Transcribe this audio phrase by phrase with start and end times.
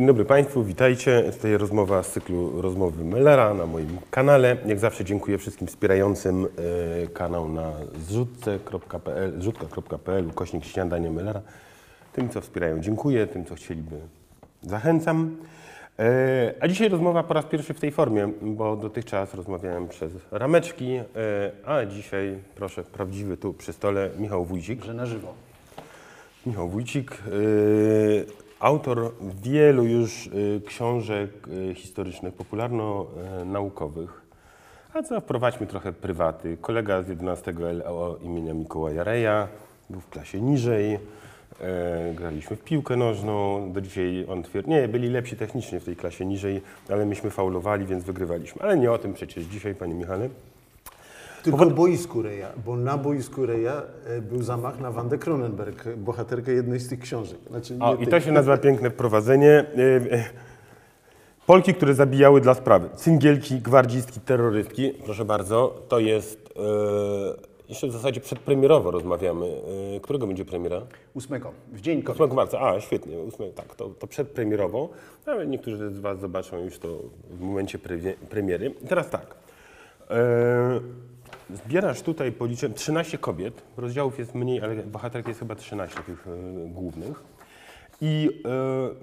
[0.00, 1.32] Dzień dobry Państwu, witajcie.
[1.32, 4.56] Tutaj rozmowa z cyklu Rozmowy Mellera na moim kanale.
[4.66, 6.46] Jak zawsze dziękuję wszystkim wspierającym
[7.04, 7.72] e, kanał na
[8.08, 11.40] zrzutce.pl, zrzutka.pl, ukośnik śniadanie Mellera.
[12.12, 13.26] Tym, co wspierają, dziękuję.
[13.26, 13.96] Tym, co chcieliby,
[14.62, 15.36] zachęcam.
[15.98, 20.92] E, A dzisiaj rozmowa po raz pierwszy w tej formie, bo dotychczas rozmawiałem przez rameczki,
[20.92, 21.02] e,
[21.66, 24.84] a dzisiaj, proszę, prawdziwy tu przy stole Michał Wójcik.
[24.84, 25.34] że na żywo.
[26.46, 27.22] Michał Wójcik,
[28.60, 34.20] autor wielu już y, książek y, historycznych, popularno-naukowych.
[34.94, 36.56] A co, wprowadźmy trochę prywaty.
[36.60, 39.48] Kolega z 11 LO imienia Mikołaja Reja,
[39.90, 40.98] był w klasie niżej,
[41.60, 43.72] e, graliśmy w piłkę nożną.
[43.72, 47.86] Do dzisiaj on twierdzi, nie, byli lepsi technicznie w tej klasie niżej, ale myśmy faulowali,
[47.86, 48.62] więc wygrywaliśmy.
[48.62, 50.28] Ale nie o tym przecież dzisiaj, panie Michale.
[51.42, 56.80] Tylko boisku Reja, bo na boisku Reja e, był zamach na Wandę Kronenberg, bohaterkę jednej
[56.80, 57.38] z tych książek.
[57.50, 58.06] Znaczy nie O, i tej.
[58.06, 59.64] to się nazywa piękne wprowadzenie.
[59.78, 59.80] Y,
[60.14, 60.24] y,
[61.46, 62.88] Polki, które zabijały dla sprawy.
[62.96, 64.90] Cyngielki, gwardzistki, terrorystki.
[65.04, 66.50] Proszę bardzo, to jest...
[66.50, 69.46] y, jeszcze w zasadzie przedpremierowo rozmawiamy.
[70.02, 70.82] Którego będzie premiera?
[71.14, 72.20] Ósmego, w dzień kobiet.
[72.22, 72.60] 8 marca.
[72.60, 73.18] A, świetnie.
[73.34, 74.88] 8, tak, to, to przedpremierowo.
[75.26, 76.88] Ale niektórzy z Was zobaczą już to
[77.30, 78.74] w momencie prewie- premiery.
[78.84, 79.34] I teraz tak.
[80.10, 80.80] E,
[81.54, 83.62] zbierasz tutaj, policzę, 13 kobiet.
[83.76, 87.22] Rozdziałów jest mniej, ale bohaterek jest chyba 13 tych e, głównych.
[88.00, 88.40] I e,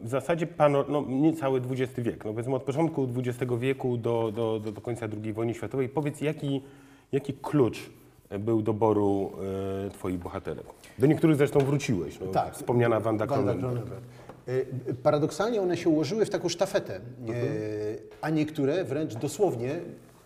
[0.04, 2.26] w zasadzie pano, no, niecały XX wiek.
[2.26, 5.90] No, powiedzmy od początku XX wieku do, do, do, do końca II wojny światowej.
[5.90, 6.62] Powiedz, jaki,
[7.12, 7.90] jaki klucz
[8.40, 9.32] był doboru
[9.88, 10.66] e, Twoich bohaterek?
[11.00, 12.20] Do niektórych zresztą wróciłeś.
[12.20, 12.54] No, Tak.
[12.54, 13.26] Wspomniana Wanda.
[13.26, 17.02] E, Paradoksalnie one się ułożyły w taką sztafetę, e,
[18.22, 19.80] a niektóre wręcz dosłownie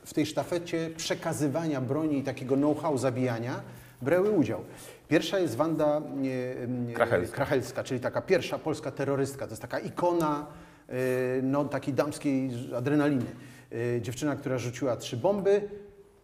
[0.06, 3.62] w tej sztafecie przekazywania broni i takiego know-how zabijania
[4.02, 4.60] brały udział.
[5.08, 6.02] Pierwsza jest Wanda
[6.88, 7.36] e, e, Krachelska.
[7.36, 9.46] Krachelska, czyli taka pierwsza polska terrorystka.
[9.46, 10.46] To jest taka ikona
[10.90, 10.94] e,
[11.44, 13.26] no, takiej damskiej adrenaliny.
[13.98, 15.62] E, Dziewczyna, która rzuciła trzy bomby,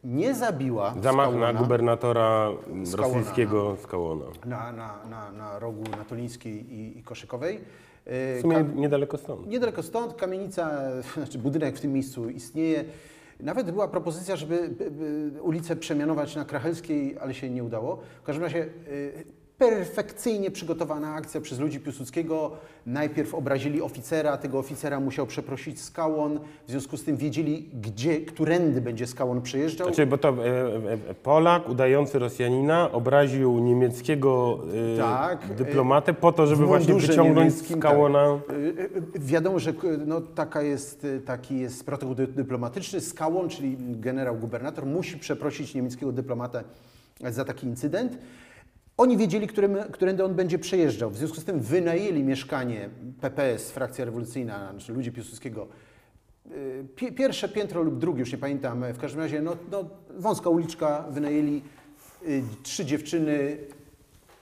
[0.04, 2.50] nie zabiła Zamach na gubernatora
[2.86, 4.26] Skałona, rosyjskiego Skałona.
[4.46, 7.60] na, na, na, na rogu Natolińskiej i, i Koszykowej.
[8.06, 9.48] W sumie Ka- niedaleko stąd.
[9.48, 10.72] niedaleko stąd kamienica,
[11.18, 12.84] znaczy budynek w tym miejscu istnieje.
[13.40, 18.00] Nawet była propozycja, żeby by, by ulicę przemianować na Krachelskiej, ale się nie udało.
[18.22, 18.68] W każdym razie e,
[19.58, 22.52] perfekcyjnie przygotowana akcja przez ludzi Piłsudskiego.
[22.86, 26.40] Najpierw obrazili oficera, tego oficera musiał przeprosić Skałon.
[26.68, 29.88] W związku z tym wiedzieli, gdzie, którędy będzie Skałon przejeżdżał.
[29.88, 30.34] Znaczy, bo to e,
[30.94, 34.60] e, Polak udający Rosjanina obraził niemieckiego
[34.94, 38.40] e, Tak, dyplomatę po to, żeby właśnie wyciągnąć Skałona.
[38.48, 38.58] Tak.
[38.58, 39.74] Y, Wiadomo, że
[40.06, 43.02] no, taka jest, taki jest protokół dy- dyplomatyczny.
[43.02, 46.64] Skałon, czyli generał gubernator, musi przeprosić niemieckiego dyplomatę
[47.32, 48.18] za taki incydent.
[48.98, 51.10] Oni wiedzieli, którym, którędy on będzie przejeżdżał.
[51.10, 52.90] W związku z tym wynajęli mieszkanie
[53.22, 55.68] PPS, frakcja rewolucyjna, znaczy ludzi Piłsudskiego.
[56.52, 58.84] Y, pi- Pierwsze piętro lub drugie, już nie pamiętam.
[58.94, 59.84] W każdym razie no, no,
[60.18, 61.62] wąska uliczka, wynajęli
[62.28, 63.58] y, trzy dziewczyny,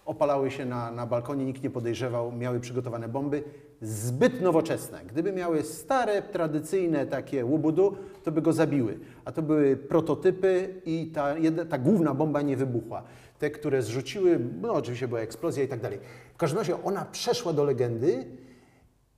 [0.06, 3.44] opalały się na, na balkonie, nikt nie podejrzewał, miały przygotowane bomby.
[3.82, 5.00] Zbyt nowoczesne.
[5.08, 9.00] Gdyby miały stare, tradycyjne takie łubudu, to by go zabiły.
[9.26, 13.04] A to były prototypy i ta, jedna, ta główna bomba nie wybuchła.
[13.40, 16.00] Te, które zrzuciły, no oczywiście była eksplozja i tak dalej.
[16.34, 18.26] W każdym razie ona przeszła do legendy,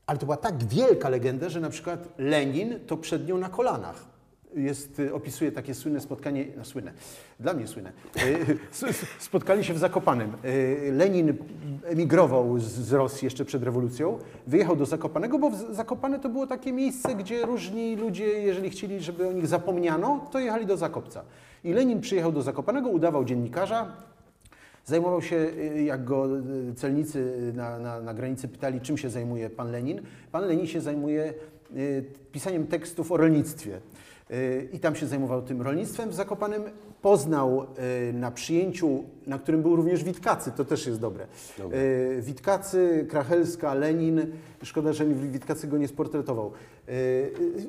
[0.08, 4.06] ale to była tak wielka legenda, że na przykład Lenin to przed nią na kolanach.
[4.56, 6.92] Jest, y, opisuje takie słynne spotkanie, no słynne,
[7.40, 7.92] dla mnie słynne.
[8.82, 10.34] Y, Spotkali się w Zakopanem.
[10.46, 11.34] Y, Lenin
[11.84, 17.16] emigrował z- Rosji jeszcze przed rewolucją, wyjechał do Zakopanego, bo Zakopane to było takie miejsce,
[17.16, 21.24] gdzie różni ludzie, jeżeli chcieli, żeby o nich zapomniano, to jechali do Zakopca.
[21.63, 23.91] I Lenin przyjechał do Zakopanego, udawał dziennikarza,
[24.88, 29.50] Zajmował się, y, jak go y, celnicy na, na, na granicy pytali, czym się zajmuje
[29.50, 30.01] pan Lenin.
[30.31, 31.34] Pan Lenin się zajmuje
[31.75, 33.79] y, pisaniem tekstów o rolnictwie.
[34.32, 36.64] Y, I tam się zajmował tym rolnictwem w Zakopanem.
[37.02, 37.68] Poznał
[38.10, 41.28] y, na przyjęciu, na którym był również Witkacy, to też jest dobre.
[41.74, 44.22] Y, Witkacy, Krachelska, Lenin.
[44.63, 46.51] Szkoda, że Witkacy go nie sportretował.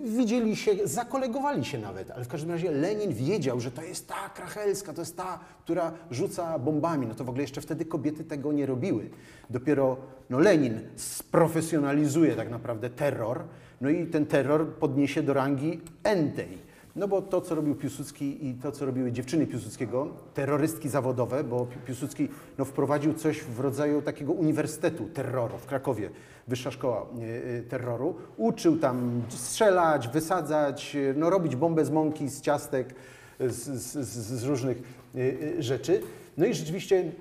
[0.04, 4.28] Widzieli się, zakolegowali się nawet, ale w każdym razie Lenin wiedział, że to jest ta
[4.34, 7.06] Krachelska, to jest ta, która rzuca bombami.
[7.06, 9.10] No to w ogóle jeszcze wtedy kobiety tego nie robiły.
[9.50, 9.96] Dopiero
[10.30, 13.44] no Lenin sprofesjonalizuje tak naprawdę terror,
[13.80, 16.68] no i ten terror podniesie do rangi entej.
[16.96, 21.66] No bo to, co robił Piłsudski i to, co robiły dziewczyny Piłsudskiego, terrorystki zawodowe, bo
[21.66, 22.28] Pi- Piłsudski
[22.58, 26.10] no, wprowadził coś w rodzaju takiego uniwersytetu terroru w Krakowie,
[26.48, 28.14] wyższa szkoła y, y, terroru.
[28.36, 32.94] Uczył tam strzelać, wysadzać, y, no, robić bombę z mąki, z ciastek,
[33.40, 34.82] z, z, z, różnych
[35.58, 36.00] rzeczy.
[36.36, 37.12] No i rzeczywiście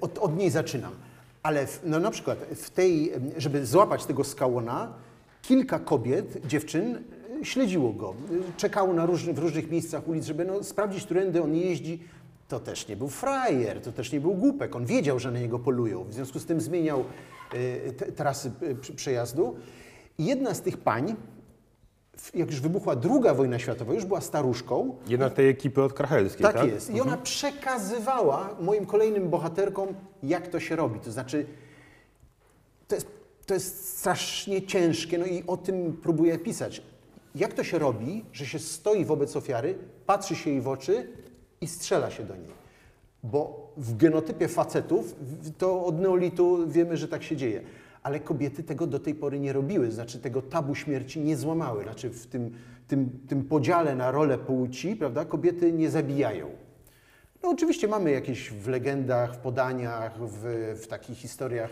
[0.00, 0.92] od, od niej zaczynam.
[1.42, 4.92] Ale w, no na przykład w tej, żeby złapać tego skałona,
[5.48, 6.98] kilka kobiet, dziewczyn
[7.42, 11.42] y, śledziło go, y, czekało na różny, w różnych miejscach ulic, żeby no, sprawdzić, którędy
[11.42, 12.02] on jeździ.
[12.48, 14.76] To też nie był frajer, to też nie był głupek.
[14.76, 16.04] On wiedział, że na niego polują.
[16.04, 17.04] W związku z tym zmieniał
[17.54, 19.56] y, te, trasy y, przejazdu.
[20.18, 21.16] I jedna z tych pań,
[22.34, 26.42] jak już wybuchła druga wojna światowa, już była staruszką, Jedna z tej ekipy od Krachelskiej,
[26.42, 26.66] tak, tak?
[26.66, 26.94] jest.
[26.94, 29.88] I ona przekazywała moim kolejnym bohaterkom,
[30.22, 31.00] jak to się robi.
[31.00, 31.46] To znaczy,
[33.44, 36.82] to jest, strasznie ciężkie, no i o tym próbuję pisać.
[37.34, 41.08] Jak to się robi, że się stoi wobec ofiary, patrzy się jej w oczy
[41.60, 42.50] i strzela się do niej?
[43.22, 45.14] Bo w genotypie facetów
[45.58, 47.62] to od neolitu wiemy, że tak się dzieje.
[48.02, 51.82] Ale kobiety tego do tej pory nie robiły, znaczy tego tabu śmierci nie złamały.
[51.82, 52.50] Znaczy w tym,
[52.88, 56.50] tym, tym podziale na rolę płci, prawda, kobiety nie zabijają.
[57.42, 61.70] No oczywiście mamy jakieś w legendach, w podaniach, w, w takich historiach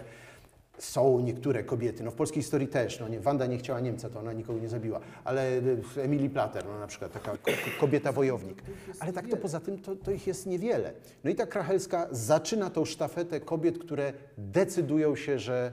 [0.78, 2.04] są niektóre kobiety.
[2.04, 3.00] No w polskiej historii też.
[3.00, 5.00] No nie, Wanda nie chciała Niemca, to ona nikogo nie zabiła.
[5.24, 5.50] Ale
[5.96, 8.62] y, Emily Plater, no na przykład taka ko- kobieta wojownik.
[9.00, 10.92] Ale tak to poza tym to, to ich jest niewiele.
[11.24, 15.72] No i ta Krachelska zaczyna tą sztafetę kobiet, które decydują się, że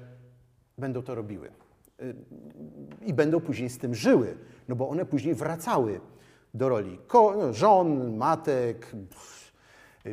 [0.77, 1.47] będą to robiły.
[2.01, 2.15] Y,
[3.05, 4.37] I będą później z tym żyły,
[4.67, 5.99] no bo one później wracały
[6.53, 9.53] do roli ko- no, żon, matek, pff,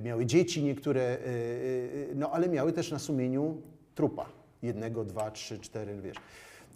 [0.03, 3.63] miały dzieci niektóre, y, no ale miały też na sumieniu
[3.95, 4.27] trupa.
[4.63, 6.17] Jednego, dwa, trzy, cztery, wiesz.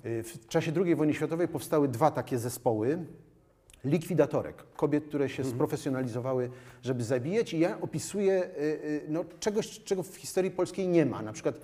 [0.07, 2.99] Y, W czasie II wojny światowej powstały dwa takie zespoły
[3.85, 6.51] likwidatorek, kobiet, które się sprofesjonalizowały,
[6.83, 11.23] żeby zabijać i ja opisuję y, y, no, czegoś, czego w historii polskiej nie ma.
[11.23, 11.55] Na przykład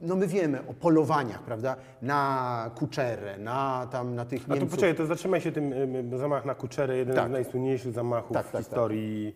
[0.00, 4.70] no my wiemy o polowaniach, prawda, na kuczerę, na tam, na tych A to Niemców.
[4.70, 5.74] poczekaj, to zatrzymaj się tym
[6.18, 7.28] zamach na Kuczerę, jeden Tak.
[7.28, 9.34] z najsłynniejszych zamachów Tak, w tak, historii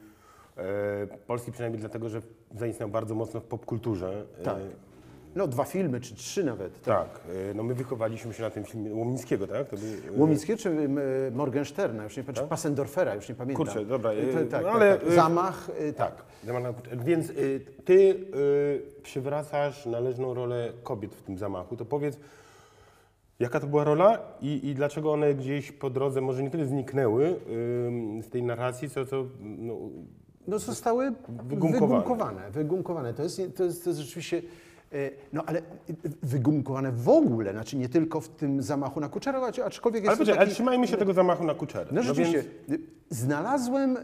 [0.56, 2.22] e, Polski, przynajmniej dlatego, że
[2.56, 4.26] zaistniał bardzo mocno w popkulturze.
[4.40, 4.56] E, Tak.
[5.38, 6.82] No dwa filmy, czy trzy nawet.
[6.82, 7.20] Tak,
[7.50, 9.68] e, no my wychowaliśmy się na tym filmie Łomińskiego, tak?
[9.68, 10.98] To był, Łomickie czy m,
[11.34, 13.66] Morgensterna, już nie pamiętam, czy Passendorfera, już nie pamiętam.
[13.66, 15.08] Kurczę, dobra, Y, y, to- tak, no tak, ale, tak.
[15.08, 16.22] y, Zamach, y, tak.
[16.40, 16.96] Kuczerę.
[17.04, 22.18] Więc y, ty y, przywracasz należną rolę kobiet w tym zamachu, to powiedz,
[23.40, 27.24] jaka to była rola i, i dlaczego one gdzieś po drodze może nie tyle zniknęły
[27.26, 27.36] y,
[28.22, 29.74] z tej narracji, co, co no,
[30.46, 31.80] No zostały Wygumkowane.
[31.80, 32.50] wygumkowane.
[32.50, 33.14] Wygumkowane.
[33.14, 34.42] To jest, to jest, to jest rzeczywiście,
[35.32, 35.62] no ale
[36.22, 40.18] wygumkowane w ogóle, znaczy nie tylko w tym zamachu na Kuczera, acz- aczkolwiek Ale jest
[40.18, 40.48] to poczekaj, taki...
[40.48, 41.86] ale trzymajmy się tego zamachu na Kuczerę.
[41.92, 44.00] No rzeczywiście, więc- y, znalazłem, y,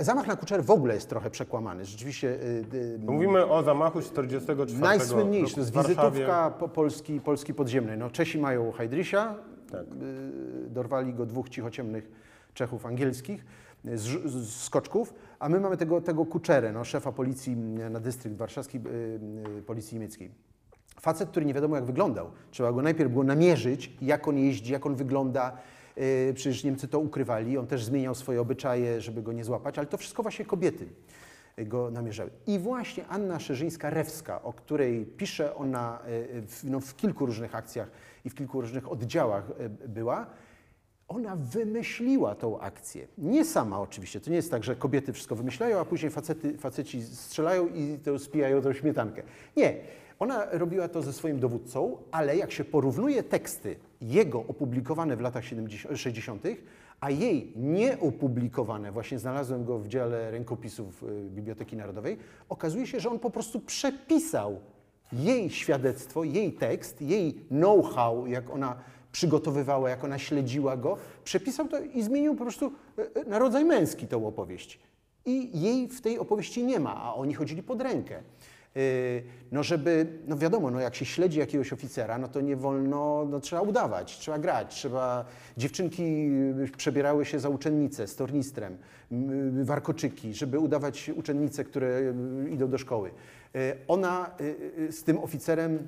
[0.00, 1.84] y, zamach na Kuczer w ogóle jest trochę przekłamany.
[1.84, 2.28] Rzeczywiście
[2.74, 7.98] y, mówimy o zamachu z 44 najsłynniejszy, to roku jest wizytówka po Polski, Polski podziemnej.
[7.98, 9.34] No, Czesi mają Heidricha,
[9.70, 9.84] Tak.
[10.68, 12.10] dorwali go dwóch cichociemnych
[12.54, 13.44] Czechów angielskich
[13.84, 18.36] z, z, skoczków, a my mamy tego, tego Kuczerę, no, szefa policji y, na dystrykt
[18.36, 20.30] warszawski y, y, policji niemieckiej.
[21.00, 22.30] Facet, który nie wiadomo jak wyglądał.
[22.50, 25.56] Trzeba go najpierw było namierzyć, jak on jeździ, jak on wygląda.
[25.96, 27.58] Yy, Przecież Niemcy to ukrywali.
[27.58, 30.88] On też zmieniał swoje obyczaje, żeby go nie złapać, ale to wszystko właśnie kobiety
[31.58, 32.30] go namierzały.
[32.46, 35.98] I właśnie Anna Szerzyńska-Rewska, o której pisze ona
[36.46, 37.90] w, no, w kilku różnych akcjach
[38.24, 39.44] i w kilku różnych oddziałach
[39.88, 40.26] była,
[41.08, 43.08] ona wymyśliła tą akcję.
[43.18, 44.20] Nie sama oczywiście.
[44.20, 48.18] To nie jest tak, że kobiety wszystko wymyślają, a później facety, faceci strzelają i to
[48.18, 49.22] spijają tą śmietankę.
[49.56, 49.74] Nie.
[50.18, 55.44] Ona robiła to ze swoim dowódcą, ale jak się porównuje teksty jego opublikowane w latach
[55.44, 56.42] 70, 60.,
[57.00, 62.16] a jej nieopublikowane, właśnie znalazłem go w dziale rękopisów y, Biblioteki Narodowej,
[62.48, 64.60] okazuje się, że on po prostu przepisał
[65.12, 68.76] jej świadectwo, jej tekst, jej know-how, jak ona
[69.12, 73.64] przygotowywała, jak ona śledziła go, przepisał to i zmienił po prostu e, e, na rodzaj
[73.64, 74.80] męski tą opowieść.
[75.26, 78.16] I jej w tej opowieści nie ma, a oni chodzili pod rękę.
[78.16, 78.80] E,
[79.52, 83.40] No żeby, no wiadomo, no jak się śledzi jakiegoś oficera, no to nie wolno, no
[83.40, 85.24] trzeba udawać, trzeba grać, trzeba...
[85.56, 86.30] Dziewczynki
[86.76, 88.78] przebierały się za uczennice z tornistrem,
[89.62, 92.14] warkoczyki, żeby udawać uczennice, które
[92.50, 93.10] idą do szkoły.
[93.88, 94.30] Ona
[94.90, 95.78] z tym oficerem,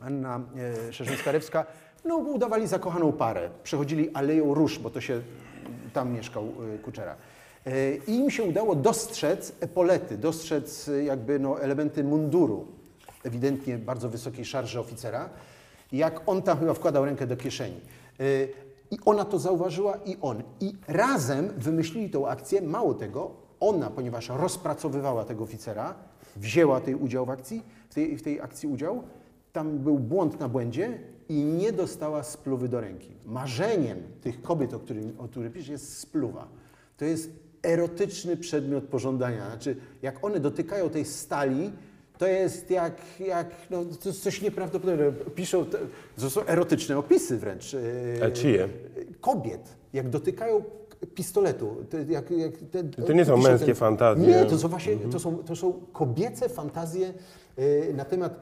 [0.00, 0.40] Anna
[0.90, 1.64] Szerzyńska-Rewska,
[2.06, 3.50] no udawali zakochaną parę.
[3.62, 5.20] Przechodzili Aleją Róż, bo to się
[5.92, 6.44] tam mieszkał
[6.74, 7.16] y, Kuczera.
[7.66, 12.66] E, I im się udało dostrzec epolety, dostrzec y, jakby no, elementy munduru,
[13.24, 15.28] ewidentnie bardzo wysokiej szarży oficera,
[15.92, 17.80] jak on tam chyba wkładał rękę do kieszeni.
[18.90, 20.42] I ona to zauważyła i on.
[20.60, 22.62] I razem wymyślili tą akcję.
[22.62, 25.94] Mało tego, ona, ponieważ rozpracowywała tego oficera,
[26.36, 29.02] wzięła tej udział w akcji, w tej, w tej akcji udział,
[29.52, 30.98] tam był błąd na błędzie
[31.28, 33.10] i nie dostała spluwy do ręki.
[33.26, 36.48] Marzeniem tych kobiet, o których, o których pisze, jest spluwa.
[36.96, 37.30] To jest
[37.62, 39.46] erotyczny przedmiot pożądania.
[39.46, 41.72] Znaczy, jak one dotykają tej stali,
[42.18, 45.12] To jest jak, jak no, to jest coś nieprawdopodobnego.
[45.34, 45.78] Piszą, to,
[46.18, 47.74] to są erotyczne opisy wręcz.
[47.74, 47.78] e,
[48.26, 48.68] A czyje?
[49.20, 50.64] Kobiet, jak dotykają
[51.14, 51.76] pistoletu.
[51.90, 54.26] To, jak, jak ten, To nie są męskie fantazje.
[54.26, 57.12] Nie, to są właśnie to są, to są kobiece fantazje
[57.56, 58.40] e, na temat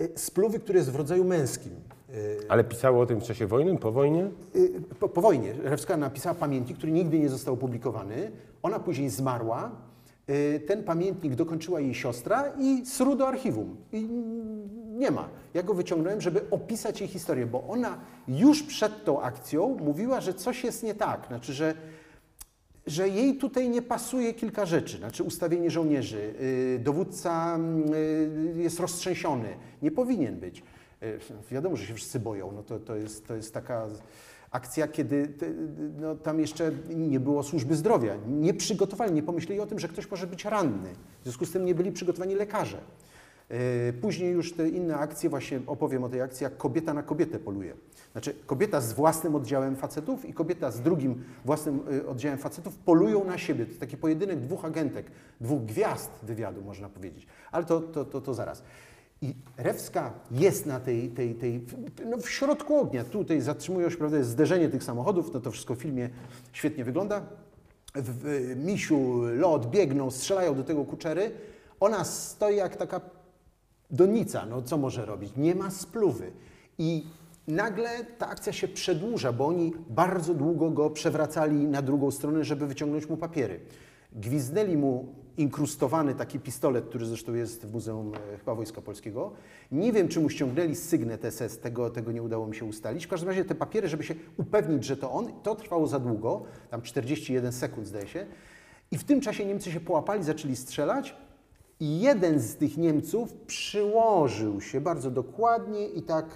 [0.00, 1.72] e, spluwy, które jest w rodzaju męskim.
[2.08, 2.12] E,
[2.50, 4.30] Ale pisało o tym w czasie wojny, po wojnie?
[4.56, 8.30] Y, Po, po wojnie Rewska napisała pamiętnik, który nigdy nie został opublikowany.
[8.62, 9.70] Ona później zmarła.
[10.30, 13.76] Y, Ten pamiętnik dokończyła jej siostra i sru do archiwum.
[13.92, 14.08] I
[14.98, 15.28] nie ma.
[15.54, 17.98] Ja go wyciągnąłem, żeby opisać jej historię, bo ona
[18.28, 21.26] już przed tą akcją mówiła, że coś jest nie tak.
[21.28, 21.74] Znaczy, że
[22.86, 28.80] że jej tutaj nie pasuje kilka rzeczy, znaczy ustawienie żołnierzy, y, dowódca mm, y, jest
[28.80, 29.48] roztrzęsiony,
[29.82, 30.62] nie powinien być.
[31.02, 31.18] Y,
[31.50, 33.86] Wiadomo, że się wszyscy boją, no to, to, jest, to jest taka
[34.50, 35.32] akcja, kiedy
[36.00, 40.10] no, tam jeszcze nie było służby zdrowia, nie przygotowali, nie pomyśleli o tym, że ktoś
[40.10, 40.88] może być ranny,
[41.20, 42.78] w związku z tym nie byli przygotowani lekarze.
[43.48, 47.38] E, Później już te inne akcje, właśnie opowiem o tej akcji, jak kobieta na kobietę
[47.38, 47.74] poluje.
[48.12, 53.24] Znaczy kobieta z własnym oddziałem facetów i kobieta z drugim własnym y, oddziałem facetów polują
[53.24, 53.66] na siebie.
[53.66, 55.06] To taki pojedynek dwóch agentek,
[55.40, 57.26] dwóch gwiazd wywiadu, można powiedzieć.
[57.52, 58.62] Ale to, to, to, to zaraz.
[59.22, 61.66] I Rewska jest na tej, tej, tej
[62.06, 63.04] no w środku ognia.
[63.04, 66.10] Tutaj zatrzymują się, prawda, zderzenie tych samochodów, no to wszystko w filmie
[66.52, 67.26] świetnie wygląda.
[67.94, 71.30] W, w, misiu, lot, biegną, strzelają do tego kuczery.
[71.80, 73.00] Ona stoi jak taka
[73.90, 75.32] donica, no co może robić?
[75.36, 76.32] Nie ma spluwy.
[76.78, 77.06] I
[77.48, 82.66] nagle ta akcja się przedłuża, bo oni bardzo długo go przewracali na drugą stronę, żeby
[82.66, 83.60] wyciągnąć mu papiery.
[84.12, 89.32] Gwizdnęli mu inkrustowany taki pistolet, który zresztą jest w Muzeum e, chyba Wojska Polskiego.
[89.72, 93.06] Nie wiem, czy mu ściągnęli sygnet SS, tego, tego nie udało mi się ustalić.
[93.06, 96.42] W każdym razie te papiery, żeby się upewnić, że to on, to trwało za długo,
[96.70, 98.26] tam 41 sekund zdaje się.
[98.90, 101.16] I w tym czasie Niemcy się połapali, zaczęli strzelać,
[101.80, 106.26] i jeden z tych Niemców przyłożył się bardzo dokładnie i tak,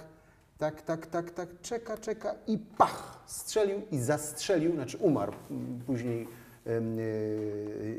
[0.57, 5.33] tak, tak, tak, tak, czeka, czeka i pach, strzelił i zastrzelił, znaczy umarł
[5.85, 6.27] później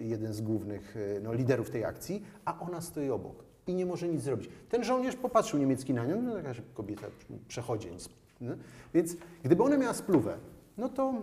[0.01, 4.09] jeden z głównych e, no, liderów tej akcji, a ona stoi obok i nie może
[4.09, 4.51] nic zrobić.
[4.69, 7.07] Ten żołnierz popatrzył niemiecki na nią, no jakaś kobieta,
[7.49, 7.97] przechodzień.
[8.41, 8.55] No.
[8.95, 10.37] Więc gdyby ona miała spluwę,
[10.79, 11.15] no to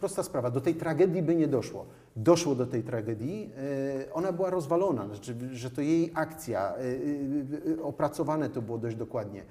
[0.00, 1.86] Prosta sprawa, do tej tragedii by nie doszło.
[2.16, 3.50] Doszło do tej tragedii,
[4.08, 8.78] e, ona była rozwalona, znaczy, że to jej akcja, e, e, e, opracowane to było
[8.78, 9.42] dość dokładnie.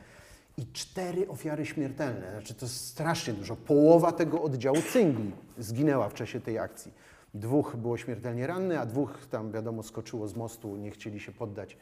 [0.58, 3.56] I cztery ofiary śmiertelne, znaczy to strasznie dużo.
[3.56, 6.94] Połowa tego oddziału cyngli zginęła w czasie tej akcji.
[7.34, 11.78] Dwóch było śmiertelnie rannych, a dwóch tam wiadomo skoczyło z mostu, nie chcieli się poddać.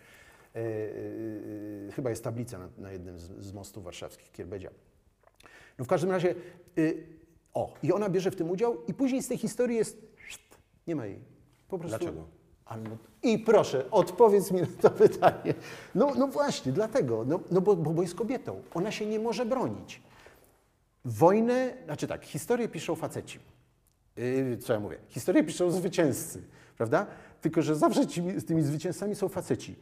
[0.55, 4.69] E, e, chyba jest tablica na, na jednym z, z mostów warszawskich, Kierbedzia.
[5.79, 6.35] No w każdym razie,
[6.77, 7.03] y,
[7.53, 9.97] o, i ona bierze w tym udział i później z tej historii jest,
[10.87, 11.19] nie ma jej.
[11.67, 11.97] Po prostu.
[11.97, 12.27] Dlaczego?
[13.23, 15.53] I proszę, odpowiedz mi na to pytanie.
[15.95, 18.61] No, no właśnie, dlatego, no, no bo, bo, bo jest kobietą.
[18.73, 20.01] Ona się nie może bronić.
[21.05, 23.39] Wojnę, znaczy tak, historię piszą faceci.
[24.17, 24.97] Yy, co ja mówię?
[25.07, 26.41] Historię piszą zwycięzcy,
[26.77, 27.05] prawda?
[27.41, 29.75] Tylko, że zawsze ci, z tymi zwycięzcami są faceci.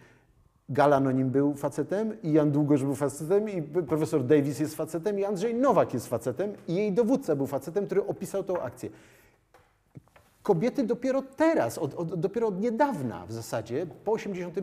[0.69, 5.55] Galanonim był facetem i Jan Długosz był facetem i profesor Davis jest facetem i Andrzej
[5.55, 8.89] Nowak jest facetem i jej dowódca był facetem, który opisał tą akcję.
[10.43, 14.55] Kobiety dopiero teraz, od, od, dopiero od niedawna w zasadzie, po 80.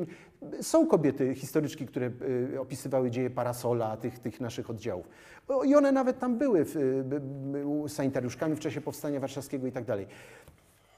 [0.63, 2.11] Są kobiety, historyczki, które
[2.55, 5.09] y, opisywały dzieje parasola, tych, tych naszych oddziałów.
[5.65, 6.75] I one nawet tam były w,
[7.89, 10.07] sanitariuszkami w czasie Powstania Warszawskiego i tak dalej.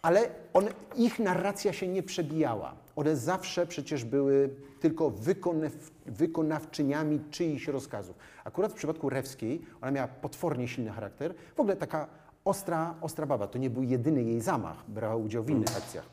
[0.02, 0.20] Ale
[0.96, 2.74] ich narracja się nie przebijała.
[2.96, 5.72] One zawsze przecież były tylko wykonaw,
[6.06, 8.16] wykonawczyniami czyichś rozkazów.
[8.44, 11.34] Akurat w przypadku Rewskiej ona miała potwornie silny charakter.
[11.56, 13.46] W ogóle taka ostra, ostra baba.
[13.46, 14.84] To nie był jedyny jej zamach.
[14.90, 16.04] Brała udział w innych akcjach.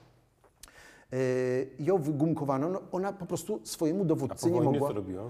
[1.11, 1.17] Yy,
[1.79, 4.87] ją wygumkowano, no ona po prostu swojemu dowódcy nie mogła...
[4.87, 5.23] co robiła?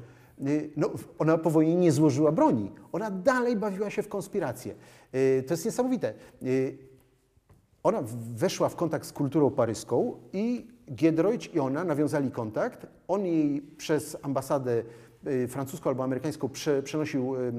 [0.47, 0.89] Y, No,
[1.19, 2.71] ona po wojnie nie złożyła broni.
[2.91, 4.75] Ona dalej bawiła się w konspirację.
[5.15, 6.13] Y, To jest niesamowite.
[6.43, 6.77] Y,
[7.83, 8.01] Ona
[8.35, 12.87] weszła w kontakt z kulturą paryską i Giedroyć i ona nawiązali kontakt.
[13.07, 14.83] On jej przez ambasadę
[15.47, 17.51] francuską albo amerykańską prze, przenosił y, y,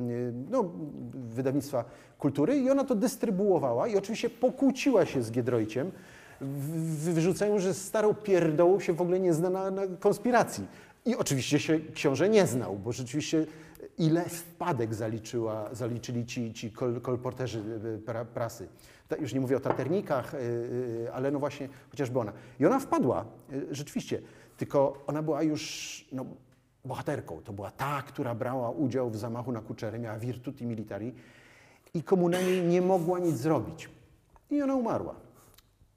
[0.51, 0.71] no,
[1.13, 1.85] wydawnictwa
[2.19, 5.93] kultury i ona to dystrybuowała i oczywiście pokłóciła się z Giedroyciem,
[6.41, 10.67] wyrzucają, że starą pierdołą się w ogóle nie zna na, na konspiracji.
[11.05, 13.47] I oczywiście się książę nie znał, bo rzeczywiście
[13.99, 18.69] ile wpadek zaliczyła, zaliczyli ci, ci kol, kolporterzy y, pra, prasy.
[19.09, 22.33] Ta, już nie mówię o taternikach, y, y, ale no właśnie chociażby ona.
[22.61, 24.23] I ona wpadła, y, rzeczywiście,
[24.57, 26.27] tylko ona była już no,
[26.85, 27.43] bohaterką.
[27.43, 31.15] To była ta, która brała udział w zamachu na Kuczery, miała virtuti militari
[31.95, 33.89] i komuna jej nie mogła nic zrobić.
[34.51, 35.15] I ona umarła.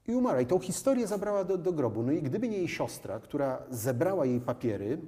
[0.08, 0.40] i umarła.
[0.40, 2.02] I tą historię zabrała do, do grobu.
[2.02, 4.98] No i gdyby nie jej siostra, która zebrała jej papiery,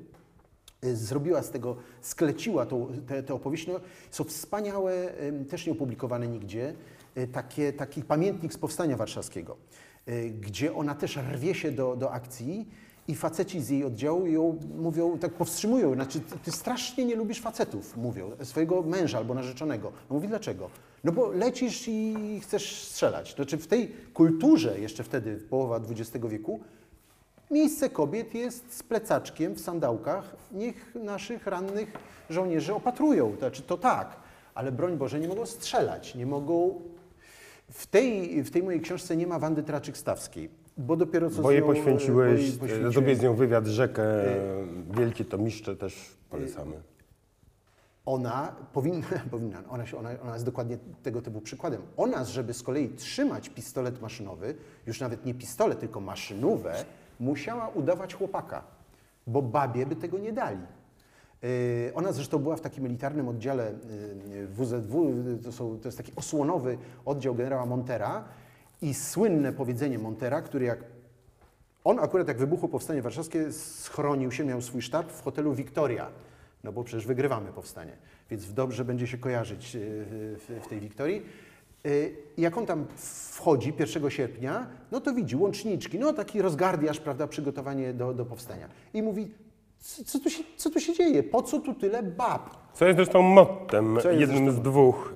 [0.85, 3.81] y, zrobiła z tego, skleciła tą, te, te opowieści, no,
[4.11, 5.13] są wspaniałe,
[5.49, 6.75] też nie opublikowane nigdzie,
[7.19, 9.57] y, takie, taki pamiętnik z Powstania Warszawskiego,
[10.09, 12.69] y, gdzie ona też rwie się do, do akcji
[13.09, 17.97] i faceci z jej oddziału ją mówią, tak powstrzymują, znaczy ty, strasznie nie lubisz facetów,
[17.97, 19.93] mówią, swojego męża albo narzeczonego.
[20.11, 20.71] No mówi, dlaczego?
[21.05, 23.35] No bo lecisz i chcesz strzelać.
[23.35, 26.61] Znaczy w tej kulturze, jeszcze wtedy, połowa XX wieku,
[27.51, 30.37] miejsce kobiet jest z plecaczkiem w sandałkach.
[30.53, 31.93] Niech naszych rannych
[32.31, 33.37] żołnierzy opatrują.
[33.39, 34.17] Znaczy to tak,
[34.55, 36.81] ale broń Boże nie mogą strzelać, nie mogą...
[37.71, 41.53] W tej, w tej mojej książce nie ma Wandy Traczyk-Stawskiej, bo dopiero co Bo z
[41.53, 42.93] jej nią, bo poświęciłeś, jej e, poświęciłem.
[42.93, 44.05] zrobię z nią wywiad Rzekę,
[44.91, 46.83] Wielkie Tomiszcze też polecamy.
[48.07, 51.83] Ona powinna, powinna ona, się, ona, ona jest dokładnie tego typu przykładem.
[51.97, 54.55] Ona, żeby z kolei trzymać pistolet maszynowy,
[54.87, 56.85] już nawet nie pistolet, tylko maszynówę,
[57.21, 58.65] musiała udawać chłopaka,
[59.27, 60.67] bo babie by tego nie dali.
[61.47, 63.73] Yy, Ona zresztą była w takim militarnym oddziale
[64.49, 68.25] WZW, to, są, to jest taki osłonowy oddział generała Montera
[68.83, 70.85] i słynne powiedzenie Montera, który jak
[71.85, 76.09] on akurat jak wybuchło Powstanie Warszawskie, schronił się, miał swój sztab w hotelu Victoria,
[76.65, 77.93] no bo przecież wygrywamy powstanie,
[78.31, 79.81] więc dobrze będzie się kojarzyć yy,
[80.61, 81.23] w, tej Wiktorii.
[82.39, 82.87] Jak on tam
[83.33, 88.69] wchodzi 1 sierpnia, no to widzi łączniczki, no taki rozgardiasz, prawda, przygotowanie do, do powstania.
[88.95, 89.31] I mówi,
[89.81, 92.57] co, co, tu się, co tu się dzieje, po co tu tyle bab?
[92.75, 95.15] Co jest zresztą mottem, Co jest jednym zresztą z dwóch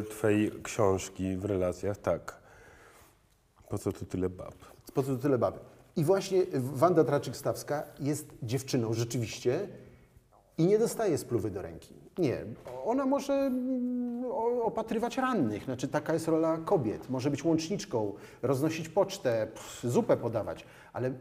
[0.00, 2.40] y, Twojej książki w relacjach, tak.
[3.68, 4.54] Po co tu tyle bab?
[4.94, 5.58] Po co tu tyle baby?
[5.96, 9.68] I właśnie Wanda Traczyk-Stawska jest dziewczyną rzeczywiście
[10.58, 11.94] i nie dostaje spluwy do ręki.
[12.18, 12.44] Nie,
[12.84, 17.10] ona może mm, o- opatrywać rannych, znaczy taka jest rola kobiet.
[17.10, 21.12] Może być łączniczką, roznosić pocztę, pff, zupę podawać, ale,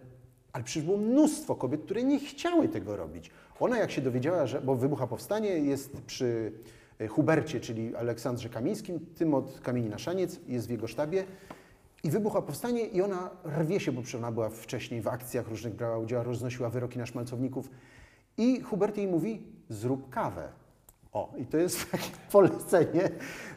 [0.53, 3.31] ale przecież było mnóstwo kobiet, które nie chciały tego robić.
[3.59, 6.51] Ona jak się dowiedziała, że, bo wybucha powstanie, jest przy
[6.99, 11.23] e, Hubercie, czyli Aleksandrze Kamińskim, tym od Kamieni na Szaniec, jest w jego sztabie,
[12.03, 15.75] i wybucha powstanie i ona rwie się, bo przecież ona była wcześniej w akcjach różnych,
[15.75, 17.69] brała udział, roznosiła wyroki na szmalcowników.
[18.37, 20.49] I Hubert jej mówi, zrób kawę.
[21.13, 23.09] O, i to jest takie polecenie,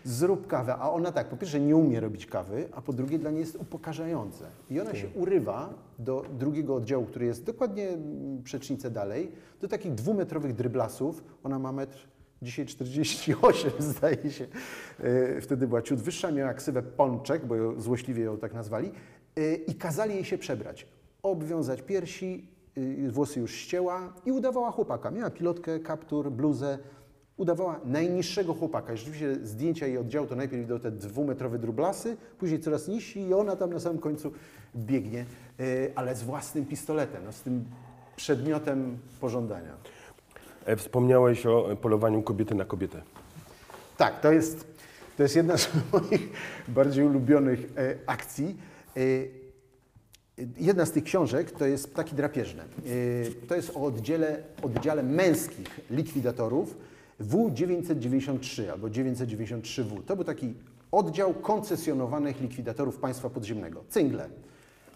[0.04, 0.76] zrób kawę.
[0.76, 3.56] A ona tak, po pierwsze nie umie robić kawy, a po drugie dla niej jest
[3.56, 4.44] upokarzające.
[4.70, 9.94] I ona się urywa do drugiego oddziału, który jest dokładnie mm, przecznicę dalej, do takich
[9.94, 11.24] dwumetrowych dryblasów.
[11.44, 12.12] Ona ma metr
[12.42, 14.46] Dzisiaj 48 zdaje się.
[15.00, 18.92] E, Wtedy była ciut wyższa, miała ksywę Pączek, bo ją, złośliwie ją tak nazwali.
[19.36, 20.86] E, I kazali jej się przebrać.
[21.22, 25.10] Obwiązać piersi, y, włosy już ścięła i udawała chłopaka.
[25.10, 26.78] Miała pilotkę, kaptur, bluzę.
[27.36, 28.92] Udawała najniższego chłopaka.
[28.92, 33.34] I Rzeczywiście zdjęcia jej oddziału to najpierw idą te dwumetrowe drublasy, później coraz niżsi i
[33.34, 34.32] ona tam na samym końcu
[34.76, 35.64] biegnie, e,
[35.94, 37.64] ale z własnym pistoletem, no, z tym
[38.16, 39.76] przedmiotem pożądania.
[40.64, 43.02] E, Wspomniałeś o polowaniu kobiety na kobietę.
[43.96, 44.66] Tak, to jest,
[45.16, 46.28] to jest jedna z moich
[46.68, 48.56] bardziej ulubionych e, akcji.
[50.58, 52.64] Jedna z tych książek to jest Ptaki drapieżne.
[53.48, 56.76] To jest o oddziale, oddziale męskich likwidatorów
[57.22, 60.02] W993 albo 993W.
[60.06, 60.54] To był taki
[60.92, 64.28] oddział koncesjonowanych likwidatorów państwa podziemnego, cyngle,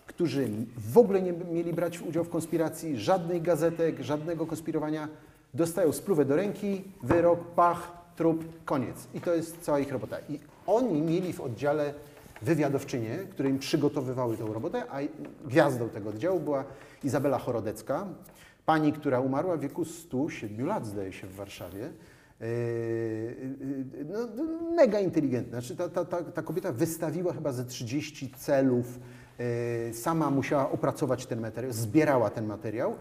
[0.07, 0.49] którzy
[0.93, 5.09] w ogóle nie mieli brać udziału w konspiracji, żadnych gazetek, żadnego konspirowania.
[5.55, 9.09] Dostają spluwę do ręki, wyrok, pach, trup, koniec.
[9.15, 10.17] I to jest cała ich robota.
[10.29, 11.95] I oni mieli w oddziale
[12.43, 14.99] wywiadowczynię, które im przygotowywały tę robotę, a
[15.45, 16.65] gwiazdą tego oddziału była
[17.05, 18.07] Izabela Chorodecka,
[18.67, 21.91] pani, która umarła w wieku 107 lat, zdaje się, w Warszawie.
[22.41, 25.61] Yy, yy, No, no, mega inteligentna.
[25.61, 28.99] Znaczy, ta, ta, ta, ta kobieta wystawiła chyba ze 30 celów.
[29.39, 32.95] Yy, Sama musiała opracować ten materiał, zbierała ten materiał,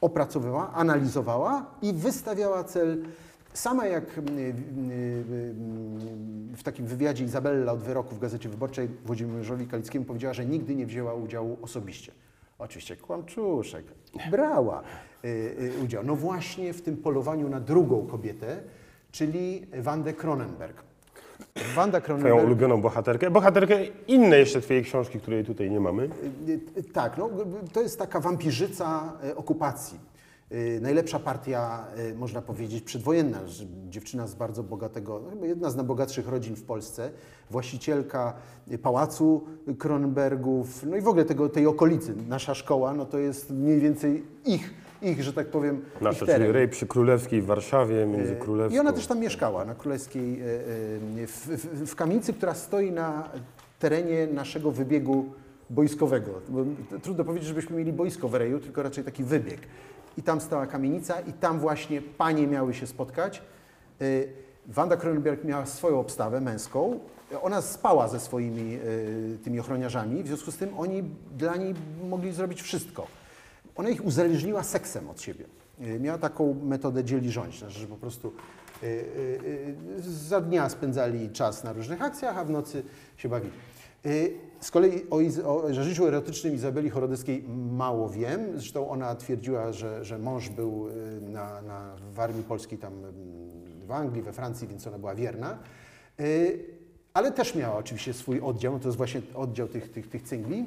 [0.00, 3.02] opracowywała, analizowała i wystawiała cel.
[3.52, 5.54] Sama jak yy, yy, yy,
[6.56, 10.86] w takim wywiadzie Izabella od wyroku w Gazecie Wyborczej Włodzimierzowi Kalickiemu powiedziała, że nigdy nie
[10.86, 12.12] wzięła udziału osobiście.
[12.58, 13.84] Oczywiście kłamczuszek.
[14.30, 14.82] Brała
[15.24, 16.04] y, y, udział.
[16.04, 18.60] No właśnie w tym polowaniu na drugą kobietę,
[19.12, 20.82] czyli Wandę Cronenberg.
[21.74, 22.46] Wanda Twoją Cronenberg...
[22.46, 23.30] ulubioną bohaterkę.
[23.30, 26.08] Bohaterkę innej jeszcze Twojej książki, której tutaj nie mamy.
[26.78, 27.30] Y, Tak, no,
[27.72, 29.98] to jest taka wampirzyca okupacji.
[30.52, 33.46] Y, Najlepsza partia, y, można powiedzieć, przedwojenna.
[33.46, 37.10] że Dziewczyna z bardzo bogatego, no, jedna z najbogatszych rodzin w Polsce,
[37.50, 38.34] właścicielka
[38.72, 39.44] y, pałacu
[39.78, 42.14] Kronbergów, no i w ogóle tego, tej okolicy.
[42.28, 46.52] Nasza szkoła, no to jest mniej więcej ich, ich że tak powiem, Nasza, ich czyli
[46.52, 48.76] rej przy Królewskiej w Warszawie, między Królewską.
[48.76, 50.40] I ona też tam mieszkała, na Królewskiej,
[51.26, 53.28] w, w, w kamienicy, która stoi na
[53.78, 55.24] terenie naszego wybiegu
[55.70, 56.30] boiskowego.
[56.48, 56.64] Bo
[57.02, 59.60] trudno powiedzieć, żebyśmy mieli boisko w Reju, tylko raczej taki wybieg.
[60.18, 63.42] I tam stała kamienica i tam właśnie panie miały się spotkać.
[64.02, 64.32] Y,
[64.66, 67.00] Wanda Kronenberg miała swoją obstawę męską.
[67.42, 71.02] Ona spała ze swoimi y, tymi ochroniarzami, w związku z tym oni
[71.36, 71.74] dla niej
[72.08, 73.06] mogli zrobić wszystko.
[73.76, 75.44] Ona ich uzależniła seksem od siebie.
[75.80, 78.32] Y, Miała taką metodę dzieli rządź, znaczy, że po prostu
[80.00, 82.82] za dnia spędzali czas na różnych akcjach, a w nocy
[83.16, 83.52] się bawili.
[84.60, 85.16] Z kolei o,
[85.62, 88.40] o życiu erotycznym Izabeli Chorodeckiej mało wiem.
[88.54, 93.12] Zresztą ona twierdziła, że, że mąż był y, na, na, w armii polskiej tam mm,
[93.86, 95.58] w Anglii, we Francji, więc ona była wierna.
[96.20, 96.64] Y,
[97.14, 100.66] Ale też miała oczywiście swój oddział, no to jest właśnie oddział tych, tych, tych cyngli.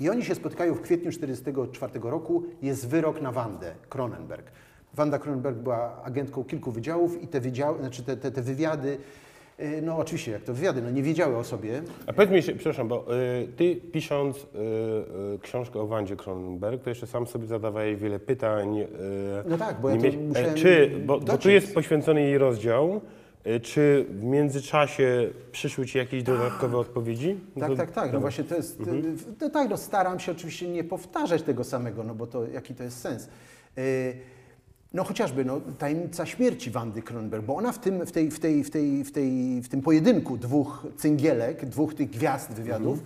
[0.00, 2.42] I oni się spotkają w kwietniu 1944 roku.
[2.62, 4.50] Jest wyrok na Wandę Kronenberg.
[4.94, 8.98] Wanda Kronenberg była agentką kilku wydziałów i te, wydziały, znaczy te, te, te wywiady,
[9.82, 11.82] no oczywiście jak to wywiady, no nie wiedziały o sobie.
[12.06, 13.06] A powiedz mi, się, przepraszam, bo
[13.42, 14.40] y, ty pisząc y,
[15.34, 18.78] y, książkę o Wandzie Kronenberg, to jeszcze sam sobie zadawałeś wiele pytań.
[18.80, 18.86] Y,
[19.46, 23.00] No tak, bo ja to mieć- musiałem czy, bo, bo tu jest poświęcony jej rozdział,
[23.46, 27.36] y, czy w międzyczasie przyszły ci jakieś dodatkowe odpowiedzi?
[27.60, 28.12] Tak, tak, tak.
[28.12, 28.82] No właśnie to jest.
[29.40, 32.82] No tak, no staram się oczywiście nie powtarzać tego samego, no bo to jaki to
[32.82, 33.28] jest sens.
[34.94, 38.64] No chociażby no, tajemnica śmierci Wandy Kronenberg, bo ona w tym, w tej, w tej,
[38.64, 42.98] w tej, w tej, w tym pojedynku dwóch cyngielek, dwóch tych gwiazd wywiadów,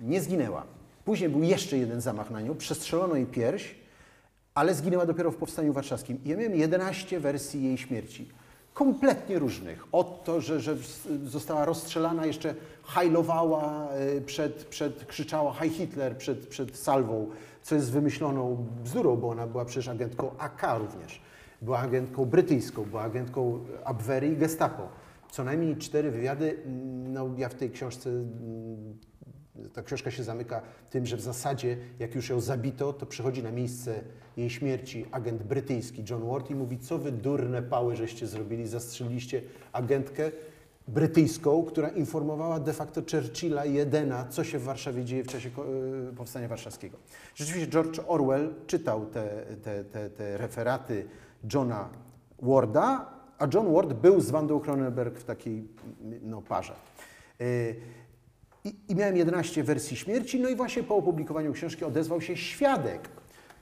[0.00, 0.64] nie zginęła.
[1.04, 3.74] Później był jeszcze jeden zamach na nią, przestrzelono jej pierś,
[4.54, 6.18] ale zginęła dopiero w Powstaniu Warszawskim.
[6.24, 8.28] I ja miałem 11 wersji jej śmierci.
[8.74, 9.86] Kompletnie różnych.
[9.92, 10.76] Od to, że, że
[11.24, 17.30] została rozstrzelana, jeszcze hajlowała y, przed, przed krzyczała Haj Hitler przed, przed salwą,
[17.62, 21.20] co jest wymyśloną bzdurą, bo ona była przecież agentką AK również.
[21.62, 24.88] Była agentką brytyjską, była agentką Abwehry i Gestapo.
[25.30, 26.56] Co najmniej cztery wywiady.
[26.66, 28.98] mm, No, ja w tej książce mm,
[29.72, 33.52] ta książka się zamyka tym, że w zasadzie jak już ją zabito, to przychodzi na
[33.52, 34.00] miejsce
[34.36, 39.42] jej śmierci agent brytyjski John Ward i mówi, co wy durne pały żeście zrobili, zastrzeliliście
[39.72, 40.30] agentkę
[40.94, 45.48] brytyjską, która informowała de facto Churchilla i Edena, co się w Warszawie dzieje w czasie
[46.10, 46.98] y, Powstania Warszawskiego.
[47.34, 49.28] Rzeczywiście George Orwell czytał te,
[49.62, 51.04] te, te, te referaty
[51.54, 51.88] Johna
[52.42, 53.06] Warda,
[53.38, 55.68] a John Ward był z Wandą Cronenberg w takiej
[56.22, 56.74] no, parze.
[57.40, 57.76] Y,
[58.64, 63.08] i, I miałem 11 wersji śmierci, no i właśnie po opublikowaniu książki odezwał się świadek,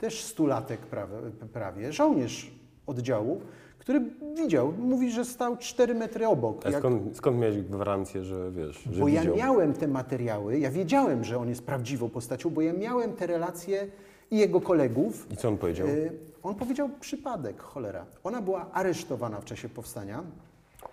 [0.00, 1.14] też stulatek prawie,
[1.52, 2.50] prawie żołnierz
[2.86, 3.40] oddziału,
[3.88, 4.00] który
[4.36, 6.66] widział, mówi, że stał 4 metry obok.
[6.66, 9.36] A Jak- skąd, skąd miałeś gwarancję, że wiesz, że bo ja widział?
[9.36, 13.86] miałem te materiały, ja wiedziałem, że on jest prawdziwą postacią, bo ja miałem te relacje
[14.30, 15.26] i jego kolegów.
[15.30, 15.86] I co on powiedział?
[15.88, 18.06] Y, On powiedział przypadek, cholera.
[18.24, 20.22] Ona była aresztowana w czasie powstania.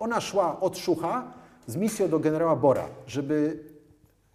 [0.00, 1.32] Ona szła od Szucha
[1.66, 3.58] z misją do generała Bora, żeby,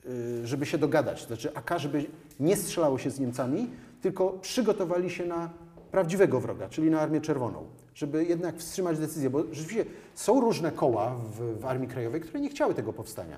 [0.06, 1.28] y, żeby się dogadać.
[1.28, 2.06] Znaczy AK, żeby
[2.40, 3.70] nie strzelało się z Niemcami,
[4.02, 5.50] tylko przygotowali się na
[5.92, 7.81] prawdziwego wroga, czyli na Armię Czerwoną.
[7.96, 12.50] Żeby jednak wstrzymać decyzję, bo rzeczywiście są różne koła w, w Armii Krajowej, które nie
[12.50, 13.38] chciały tego powstania.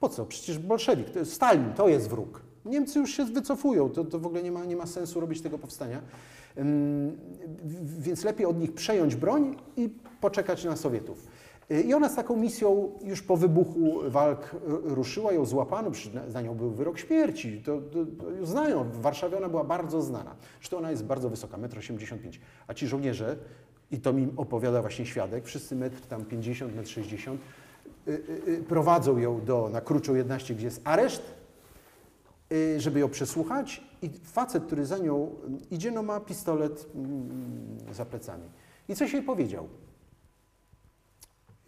[0.00, 0.26] Po co?
[0.26, 2.42] Przecież bolszewik, to Stalin, to jest wróg.
[2.64, 5.58] Niemcy już się wycofują, to, to w ogóle nie ma, nie ma sensu robić tego
[5.58, 6.02] powstania.
[6.58, 7.16] Ym,
[7.98, 9.88] Więc lepiej od nich przejąć broń i
[10.20, 11.26] poczekać na Sowietów.
[11.70, 15.90] Y, I ona z taką misją już po wybuchu walk ruszyła, ją złapano,
[16.28, 18.84] za nią był wyrok śmierci, to, to, to ją znają.
[18.84, 20.36] W Warszawie ona była bardzo znana.
[20.60, 22.18] Zresztą ona jest bardzo wysoka, 1,85 m.
[22.66, 23.36] A ci żołnierze,
[23.90, 27.38] i to mi opowiada właśnie świadek, wszyscy metr tam 50, 1,60 m,
[28.08, 31.22] y, y, y, prowadzą ją do, na Kruczą 11, gdzie jest areszt,
[32.78, 35.30] żeby ją przesłuchać i facet, który za nią
[35.70, 38.44] idzie, no ma pistolet mm, za plecami.
[38.88, 39.68] I coś jej powiedział.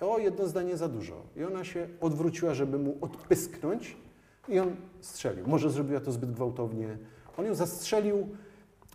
[0.00, 1.22] O, jedno zdanie za dużo.
[1.36, 3.96] I ona się odwróciła, żeby mu odpysknąć
[4.48, 5.46] i on strzelił.
[5.46, 6.98] Może zrobiła to zbyt gwałtownie.
[7.36, 8.28] On ją zastrzelił,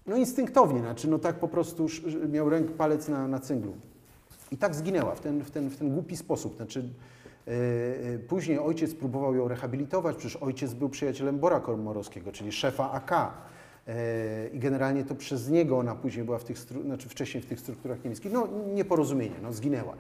[0.08, 1.88] no instynktownie, znaczy no tak po prostu
[2.30, 3.74] miał ręk, palec na, na cynglu.
[4.52, 6.56] I tak zginęła w ten, w ten, w ten głupi sposób.
[6.56, 6.90] Znaczy,
[7.48, 13.12] e, później ojciec próbował ją rehabilitować, przecież ojciec był przyjacielem Bora Komorowskiego, czyli szefa AK.
[13.88, 17.60] E, I generalnie to przez niego ona później była w tych, znaczy wcześniej w tych
[17.60, 18.32] strukturach niemieckich.
[18.32, 19.94] No nieporozumienie, no zginęła.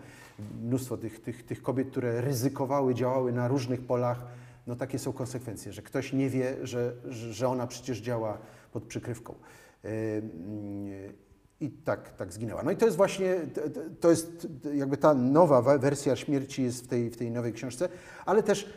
[0.63, 4.25] Mnóstwo tych, tych, tych kobiet, które ryzykowały, działały na różnych polach,
[4.67, 8.37] no takie są konsekwencje, że ktoś nie wie, że że ona przecież działa
[8.71, 9.33] pod przykrywką.
[9.85, 9.89] E,
[11.59, 12.63] i tak, tak zginęła.
[12.63, 13.35] No i to jest właśnie,
[13.99, 17.89] to jest jakby ta nowa wa- wersja śmierci jest w tej, w tej nowej książce,
[18.25, 18.73] ale też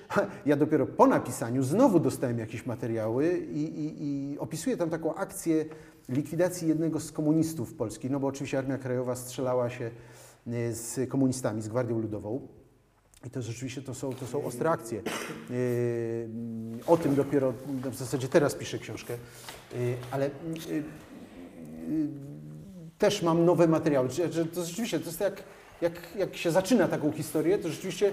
[0.47, 5.64] ja dopiero po napisaniu znowu dostałem jakieś materiały i, i, i opisuję tam taką akcję
[6.09, 9.90] likwidacji jednego z komunistów polskich, no bo oczywiście Armia Krajowa strzelała się
[10.47, 12.49] y, z komunistami, z Gwardią Ludową.
[13.26, 15.02] I to rzeczywiście to są, to są ostre akcje.
[15.50, 16.28] Yy,
[16.87, 17.52] o tym dopiero
[17.90, 19.14] w zasadzie teraz piszę książkę,
[19.74, 20.31] Yy, ale
[20.70, 20.83] yy,
[22.98, 24.09] też mam nowe materiały.
[24.54, 25.42] To rzeczywiście to jest jak,
[25.81, 28.12] jak, jak się zaczyna taką historię, to rzeczywiście,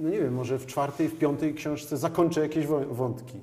[0.00, 3.40] no nie wiem, może w czwartej, w piątej książce zakończę jakieś wątki.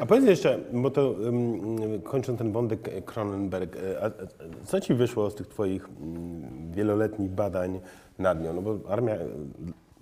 [0.00, 4.10] A powiedz jeszcze, bo to um, kończąc ten wątek Cronenberg, e, a, a,
[4.64, 7.80] co ci wyszło z tych twoich mm, wieloletnich badań
[8.18, 8.52] nad nią?
[8.52, 9.14] No bo armia,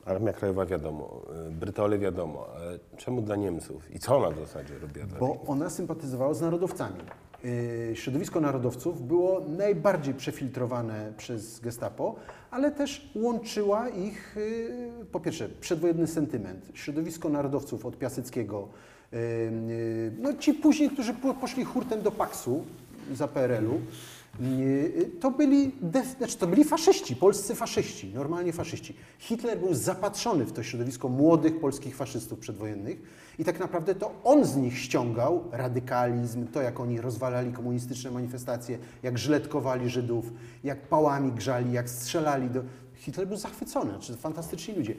[0.04, 3.94] armia krajowa wiadomo, e, Brytole wiadomo, ale czemu dla Niemców?
[3.94, 7.00] I co ona w zasadzie robiła Bo ona sympatyzowała z narodowcami.
[7.44, 12.14] Yy, Środowisko narodowców było najbardziej przefiltrowane przez gestapo,
[12.50, 16.70] ale też łączyła ich, yy, po pierwsze, przedwojenny sentyment.
[16.74, 18.68] Środowisko narodowców od Piaseckiego,
[20.18, 22.64] no ci później, którzy po- poszli hurtem do Paksu
[23.14, 23.80] za PRL-u,
[24.40, 25.72] yy, to byli,
[26.18, 28.94] znaczy to byli faszyści, polscy faszyści, normalnie faszyści.
[29.18, 33.02] Hitler był zapatrzony w to środowisko młodych polskich faszystów przedwojennych
[33.38, 38.78] i tak naprawdę to on z nich ściągał radykalizm, to jak oni rozwalali komunistyczne manifestacje,
[39.02, 40.32] jak żletkowali Żydów,
[40.64, 42.62] jak pałami grzali, jak strzelali do...
[42.94, 44.94] Hitler był zachwycony, znaczy fantastyczni ludzie.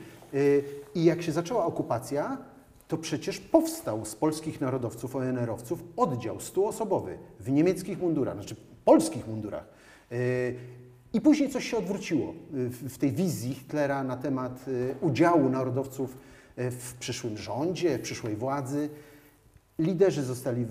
[0.95, 2.37] I jak się zaczęła okupacja,
[2.91, 9.63] to przecież powstał z polskich narodowców, ONR-owców oddział stuosobowy w niemieckich mundurach, znaczy polskich mundurach.
[10.11, 10.17] Yy,
[11.13, 16.17] I później coś się odwróciło yy, w tej wizji Hitlera na temat yy, udziału narodowców
[16.57, 18.89] w przyszłym rządzie, w przyszłej władzy.
[19.79, 20.65] Liderzy zostali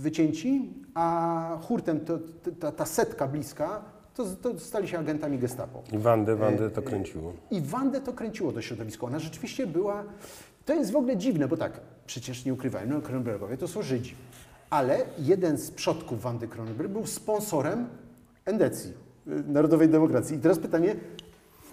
[0.00, 2.18] wycięci, a hurtem to,
[2.60, 5.82] ta, ta setka bliska to, to stali się agentami gestapo.
[5.92, 7.32] I Wandę, Wandę to kręciło.
[7.50, 9.06] I Wandę to kręciło to środowisko.
[9.06, 10.04] Ona rzeczywiście była.
[10.64, 14.14] To jest w ogóle dziwne, bo tak, przecież nie ukrywajmy, no Kronenbergowie to są Żydzi.
[14.70, 17.86] Ale jeden z przodków Wandy Kronenberg był sponsorem
[18.44, 18.92] endecji,
[19.28, 20.36] y, Narodowej Demokracji.
[20.36, 20.96] I teraz pytanie,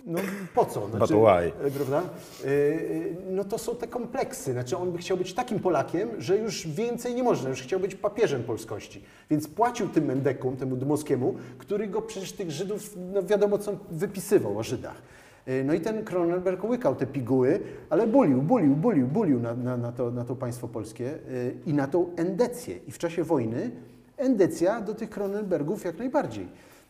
[0.06, 0.20] no
[0.56, 0.88] po co?
[1.08, 1.68] Why?
[1.68, 2.02] e, Prawda?
[2.46, 4.52] Y, y, No to są te kompleksy.
[4.52, 7.96] Znaczy on by chciał być takim Polakiem, że już więcej nie można, już chciał być
[7.96, 9.04] papieżem polskości.
[9.30, 14.60] Więc płacił tym Mendekom, temu Dmowskiemu, który go przecież tych Żydów, no wiadomo co wypisywał
[14.60, 15.02] o Żydach.
[15.48, 19.78] Y, No i ten Kronenberg łykał te piguły, ale bulił, bulił, bulił, bulił na, na,
[19.78, 22.78] na, to, na to państwo polskie y, i na tą endecję.
[22.88, 23.72] I w czasie wojny
[24.18, 26.48] endecja do tych Kronenbergów jak najbardziej.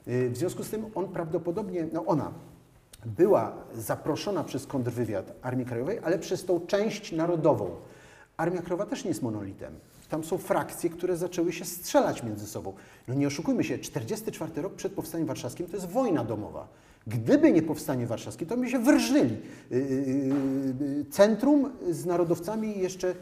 [0.08, 2.32] Y, W związku z tym on prawdopodobnie, no ona
[3.06, 7.70] była zaproszona przez kontrwywiad Armii Krajowej, ale przez tą część narodową.
[8.38, 9.74] Armia Krajowa też nie jest monolitem.
[10.10, 12.74] Tam są frakcje, które zaczęły się strzelać między sobą.
[13.08, 16.68] No nie oszukujmy się, 44 rok przed Powstaniem Warszawskim to jest wojna domowa.
[17.08, 19.38] Gdyby nie Powstanie Warszawskie, to by się wyrżyli.
[19.72, 23.16] Yy, yy, yy, Centrum z narodowcami i jeszcze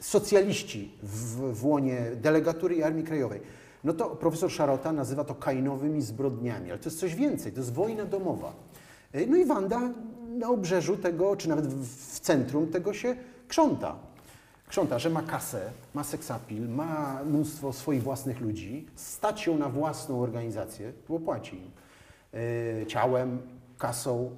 [0.00, 3.40] socjaliści w, w łonie delegatury i Armii Krajowej.
[3.84, 7.72] No to profesor Szarota nazywa to kainowymi zbrodniami, ale to jest coś więcej, to jest
[7.72, 8.52] wojna domowa.
[9.28, 9.80] No i Wanda
[10.28, 13.16] na obrzeżu tego, czy nawet w centrum tego się
[13.48, 13.96] krząta.
[14.68, 20.20] Krząta, że ma kasę, ma seksapil, ma mnóstwo swoich własnych ludzi, stać się na własną
[20.20, 21.70] organizację, bo płaci im
[22.86, 23.38] ciałem,
[23.78, 24.30] kasą,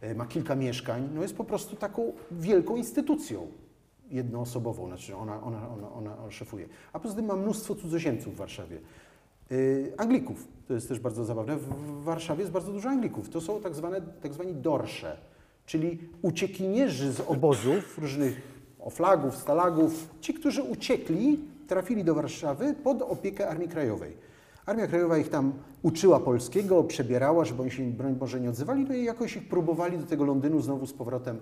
[0.00, 3.46] e, ma kilka mieszkań, no jest po prostu taką wielką instytucją
[4.10, 6.68] jednoosobową, znaczy ona, ona, ona, ona szefuje.
[6.92, 8.78] A poza tym ma mnóstwo cudzoziemców w Warszawie.
[9.52, 11.56] Y, Anglików, to jest też bardzo zabawne.
[11.56, 13.28] W Warszawie jest bardzo dużo Anglików.
[13.28, 15.16] To są tak, zwane, tak zwani dorsze,
[15.66, 18.42] czyli uciekinierzy z obozów różnych
[18.78, 20.08] oflagów, stalagów.
[20.20, 24.16] Ci, którzy uciekli, trafili do Warszawy pod opiekę Armii Krajowej.
[24.66, 25.52] Armia Krajowa ich tam
[25.82, 29.98] uczyła polskiego, przebierała, żeby oni się, broń Boże, nie odzywali, no i jakoś ich próbowali
[29.98, 31.38] do tego Londynu znowu z powrotem.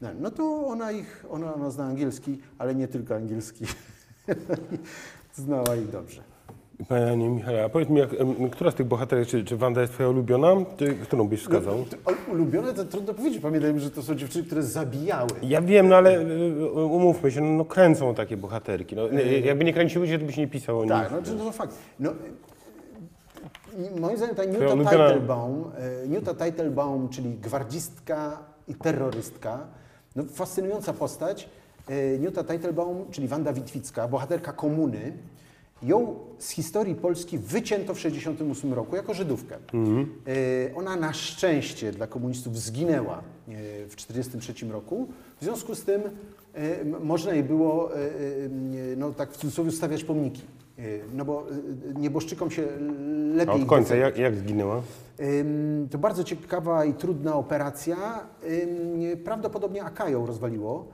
[0.00, 3.64] No, no to ona ich, ona, ona zna angielski, ale nie tylko angielski.
[5.34, 6.22] Znała ich dobrze.
[6.88, 8.10] Panie Michale, a powiedz mi, jak,
[8.52, 10.48] która z tych bohaterek, czy, czy Wanda jest twoja ulubiona?
[10.76, 11.84] Czy którą byś wskazał?
[12.06, 13.42] No, ulubione to trudno powiedzieć.
[13.42, 15.30] Pamiętajmy, że to są dziewczyny, które zabijały.
[15.42, 18.96] Ja wiem, no ale y, umówmy się, no, no kręcą takie bohaterki.
[18.96, 21.20] No, y, jakby nie kręciły się, to byś nie pisał o Tak, nich.
[21.32, 21.74] no, to, to fakt.
[22.00, 22.14] No, y,
[24.00, 25.64] moim zdaniem ta Newta Teitelbaum,
[26.04, 29.66] y, Newta Teitelbaum, czyli gwardzistka i terrorystka,
[30.16, 31.48] no, fascynująca postać.
[31.90, 35.12] Y, Newta Teitelbaum, czyli Wanda Witwicka, bohaterka komuny,
[35.82, 39.56] ją z historii Polski wycięto w 1968 roku jako Żydówkę.
[40.28, 43.22] Y, Ona na szczęście dla komunistów zginęła
[43.88, 45.08] w 1943 roku.
[45.40, 46.02] W związku z tym
[47.00, 47.90] można jej było,
[48.96, 50.42] no tak w cudzysłowie, stawiać pomniki.
[50.78, 51.54] Y, No bo y,
[52.00, 53.62] nieboszczykom się A lepiej...
[53.62, 54.82] od końca, jak, jak zginęła?
[55.90, 57.96] To bardzo ciekawa i trudna operacja.
[59.24, 60.86] Prawdopodobnie AK ją rozwaliło.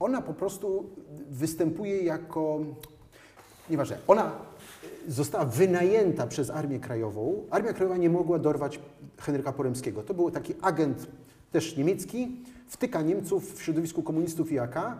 [0.00, 0.90] Ona po prostu
[1.30, 2.58] występuje jako.
[3.70, 3.96] Nieważne.
[4.06, 4.32] Ona
[5.08, 7.34] została wynajęta przez Armię Krajową.
[7.50, 8.80] Armia Krajowa nie mogła dorwać
[9.18, 10.02] Henryka Poremskiego.
[10.02, 11.06] To był taki agent
[11.52, 12.36] też niemiecki,
[12.68, 14.96] wtyka Niemców w środowisku komunistów i AK.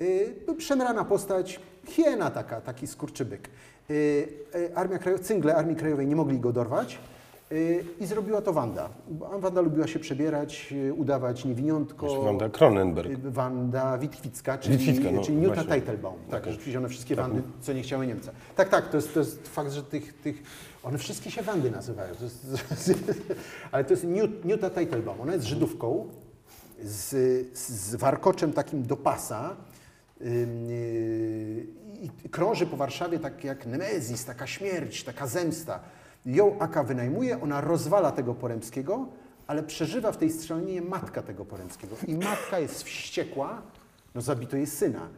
[0.00, 3.48] Y, Przemrana postać, hiena taka, taki skurczybyk.
[3.90, 6.98] Y, y, Armia Krajowa, cyngle Armii Krajowej nie mogli go dorwać
[7.52, 8.88] y, i zrobiła to Wanda.
[9.38, 12.22] Wanda lubiła się przebierać, y, udawać niewiniątko.
[12.24, 13.10] Wanda Kronenberg.
[13.10, 15.70] Y, Wanda Witwicka, czyli, Witwicka, no, czyli Newta właśnie.
[15.70, 16.16] Teitelbaum.
[16.30, 18.32] Tak, rzeczywiście one wszystkie Wandy, co nie chciały Niemca.
[18.56, 20.42] Tak, tak, to jest, to jest fakt, że tych, tych,
[20.82, 22.14] one wszystkie się Wandy nazywają.
[22.14, 22.46] To jest,
[23.72, 25.20] ale to jest New- Newta Teitelbaum.
[25.20, 26.08] Ona jest Żydówką
[26.84, 27.08] z,
[27.58, 29.71] z warkoczem takim do pasa yy,
[32.24, 35.80] i krąży po Warszawie tak jak Nemezis, taka śmierć, taka zemsta.
[36.26, 39.08] Ją Aka wynajmuje, ona rozwala tego Poremskiego,
[39.46, 41.96] ale przeżywa w tej strzelaninie matka tego Poremskiego.
[42.06, 43.62] I matka jest wściekła,
[44.14, 45.08] no zabito jej syna.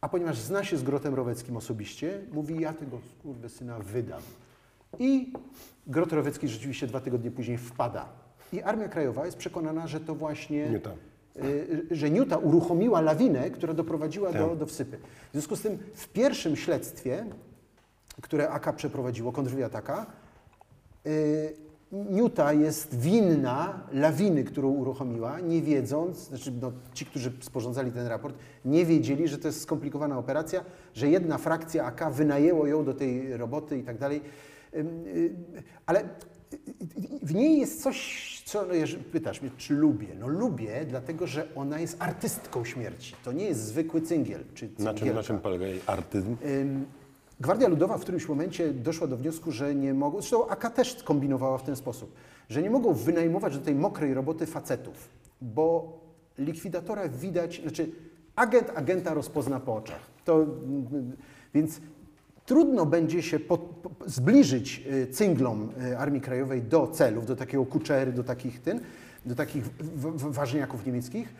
[0.00, 2.98] A ponieważ zna się z Grotem Roweckim osobiście, mówi, ja tego
[3.48, 4.22] syna wydam.
[4.98, 5.32] I
[5.86, 8.08] Grot Rowecki rzeczywiście dwa tygodnie później wpada.
[8.52, 10.90] I Armia Krajowa jest przekonana, że to właśnie Niuta.
[10.90, 10.94] y,
[11.90, 14.58] że Niuta uruchomiła lawinę, która doprowadziła do, Tak.
[14.58, 14.98] do wsypy.
[15.28, 17.26] W związku z tym w pierwszym śledztwie,
[18.22, 20.06] które AK przeprowadziło, kontrwywiataka,
[21.06, 28.06] y, Niuta jest winna lawiny, którą uruchomiła, nie wiedząc, znaczy no, ci, którzy sporządzali ten
[28.06, 32.94] raport, nie wiedzieli, że to jest skomplikowana operacja, że jedna frakcja AK wynajęło ją do
[32.94, 34.20] tej roboty i tak dalej.
[34.74, 35.30] Y,
[35.86, 36.04] Ale
[37.22, 40.08] w niej jest coś, co no, jeżeli pytasz mnie, czy lubię.
[40.18, 43.14] No lubię, dlatego że ona jest artystką śmierci.
[43.24, 46.36] To nie jest zwykły cyngiel czy Na czym, na czym polega jej artyzm?
[46.46, 46.86] Ym,
[47.40, 51.58] Gwardia Ludowa w którymś momencie doszła do wniosku, że nie mogą, zresztą AK też kombinowała
[51.58, 52.14] w ten sposób,
[52.48, 55.08] że nie mogą wynajmować do tej mokrej roboty facetów,
[55.40, 55.98] bo
[56.38, 57.90] likwidatora widać, znaczy
[58.36, 60.00] agent agenta rozpozna po oczach.
[60.24, 61.16] To, mm,
[61.54, 61.80] więc
[62.46, 67.66] trudno będzie się po, po, zbliżyć y, cynglom y, Armii Krajowej do celów, do takiego
[67.66, 68.80] kuczery, do takich ten,
[69.26, 71.34] do takich w, ważniaków niemieckich.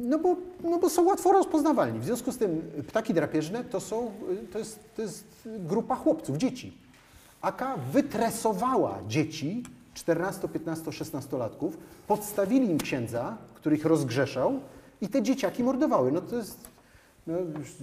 [0.00, 1.98] No bo, no bo są łatwo rozpoznawalni.
[1.98, 4.10] W związku z tym ptaki drapieżne to, są,
[4.44, 6.78] y, to, jest, to jest grupa chłopców, dzieci.
[7.40, 9.62] AK wytresowała dzieci,
[9.94, 14.60] 14, 15, 16 latków, podstawili im księdza, który ich rozgrzeszał
[15.00, 16.12] i te dzieciaki mordowały.
[16.12, 16.68] No to jest,
[17.26, 17.74] no już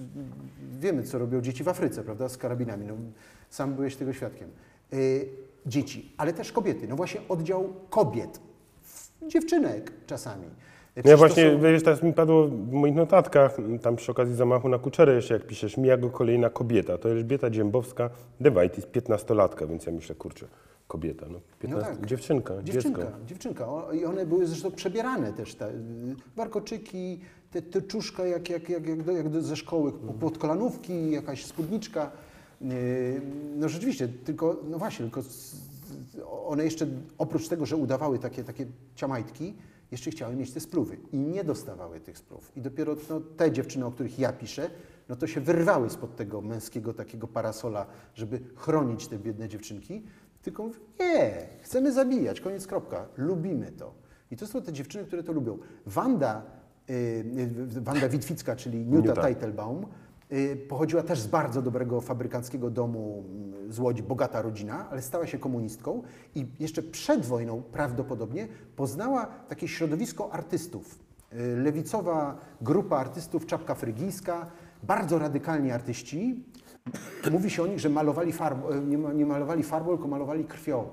[0.80, 2.86] wiemy co robią dzieci w Afryce, prawda, z karabinami.
[2.86, 2.94] No,
[3.50, 4.50] sam byłeś tego świadkiem.
[4.94, 5.30] Y,
[5.66, 6.88] dzieci, ale też kobiety.
[6.88, 8.40] No właśnie oddział kobiet,
[9.28, 10.46] dziewczynek czasami.
[10.96, 14.36] Ja Przecież to właśnie, są- wiesz, teraz mi padło w moich notatkach, tam przy okazji
[14.36, 16.98] zamachu na Kuczerę jeszcze, jak piszesz, mija go kolejna kobieta.
[16.98, 20.48] To Elżbieta Dziębowska, Dewajt jest 15-latka, więc ja myślę, kurczę,
[20.88, 22.06] kobieta, no, 15, tak.
[22.06, 23.18] dziewczynka, Dziewczynka, dziecko.
[23.26, 23.68] dziewczynka.
[23.70, 25.72] O, I one były zresztą przebierane też, te
[26.36, 27.20] warkoczyki,
[27.52, 30.20] te teczuszka jak, jak, jak, jak, do, jak do, ze szkoły, Mhm.
[30.20, 32.12] podkolanówki, jakaś spódniczka.
[32.62, 33.22] Y,
[33.56, 35.22] No rzeczywiście, tylko, no właśnie, tylko
[36.46, 38.66] one jeszcze, oprócz tego, że udawały takie, takie
[38.96, 39.54] ciamajtki,
[39.92, 42.52] jeszcze chciały mieć te spluwy i nie dostawały tych spluw.
[42.58, 44.70] I dopiero no, te dziewczyny, o których ja piszę,
[45.10, 50.04] no to się wyrwały spod tego męskiego takiego parasola, żeby chronić te biedne dziewczynki,
[50.44, 53.94] tylko mówią, nie, chcemy zabijać, koniec, kropka, lubimy to.
[54.32, 55.58] I to są te dziewczyny, które to lubią.
[55.86, 56.42] Wanda,
[56.90, 56.94] y,
[57.78, 59.22] y, Wanda Witwicka, czyli Newta Newta.
[59.22, 59.86] Teitelbaum,
[60.32, 65.28] y, pochodziła też z bardzo dobrego fabrykanckiego domu mm, z Łodzi, bogata rodzina, ale stała
[65.28, 66.04] się komunistką
[66.36, 71.00] i jeszcze przed wojną prawdopodobnie poznała takie środowisko artystów.
[71.34, 74.48] Y, Lewicowa grupa artystów, czapka frygijska,
[74.84, 76.44] bardzo radykalni artyści.
[77.32, 80.88] Mówi się o nich, że malowali farbą, nie, ma- nie malowali farbą, tylko malowali krwią.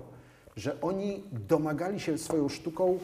[0.56, 2.98] Że oni domagali się swoją sztuką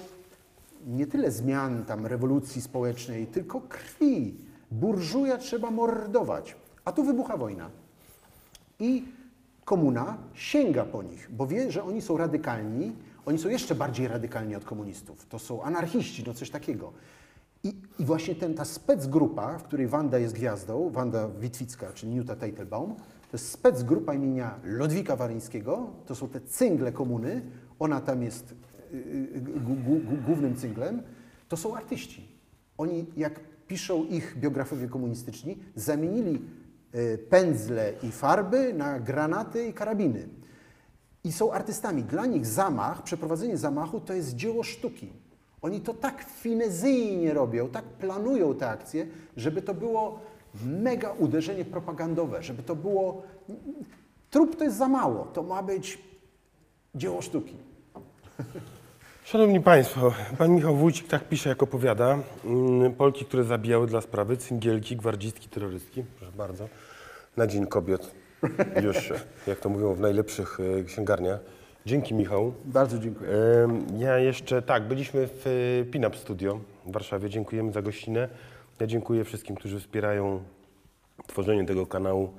[0.86, 4.34] nie tyle zmian tam rewolucji społecznej, tylko krwi.
[4.70, 6.56] Burżuja trzeba mordować.
[6.84, 7.70] A tu wybucha wojna.
[8.80, 9.04] I
[9.64, 12.92] komuna sięga po nich, bo wie, że oni są radykalni,
[13.26, 15.26] oni są jeszcze bardziej radykalni od komunistów.
[15.26, 16.92] To są anarchiści, no coś takiego.
[17.66, 22.36] I, i właśnie ten, ta specgrupa, w której Wanda jest gwiazdą, Wanda Witwicka, czyli Newta
[22.36, 22.94] Teitelbaum,
[23.30, 27.42] to jest specgrupa imienia Lodwika Waryńskiego, to są te cyngle komuny,
[27.78, 28.54] ona tam jest
[28.92, 29.40] y, y,
[30.26, 31.02] głównym cynglem,
[31.48, 32.28] to są artyści.
[32.78, 36.42] Oni, jak piszą ich biografowie komunistyczni, zamienili
[36.94, 40.28] y, pędzle i farby na granaty i karabiny.
[41.24, 42.02] I są artystami.
[42.02, 45.12] Dla nich zamach, przeprowadzenie zamachu to jest dzieło sztuki.
[45.66, 49.06] Oni to tak finezyjnie robią, tak planują te akcje,
[49.36, 50.20] żeby to było
[50.64, 53.22] mega uderzenie propagandowe, żeby to było...
[54.30, 55.98] Trup to jest za mało, to ma być
[56.94, 57.56] dzieło sztuki.
[59.24, 62.18] Szanowni Państwo, pan Michał Wójcik tak pisze, jak opowiada.
[62.44, 66.68] Mm, Polki, które zabijały dla sprawy, cyngielki, gwardzistki, terrorystki, proszę bardzo,
[67.36, 68.14] na Dzień Kobiet,
[68.82, 69.12] już,
[69.46, 71.40] jak to mówią w najlepszych e, księgarniach
[71.86, 72.52] Dzięki Michał.
[72.64, 73.30] Bardzo dziękuję.
[73.98, 77.30] Ja jeszcze, tak, byliśmy w e, Pinup Studio w Warszawie.
[77.30, 78.28] Dziękujemy za gościnę.
[78.80, 80.42] Ja dziękuję wszystkim, którzy wspierają
[81.26, 82.32] tworzenie tego kanału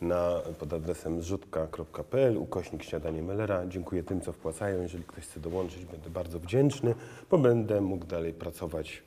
[0.00, 3.66] na, pod adresem zrzutka.pl, ukośnik śniadanie Mellera.
[3.66, 4.82] Dziękuję tym, co wpłacają.
[4.82, 6.94] Jeżeli ktoś chce dołączyć, będę bardzo wdzięczny,
[7.30, 9.02] bo będę mógł dalej pracować